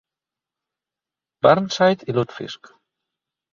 [1.47, 2.73] Burnside i Lutefisk.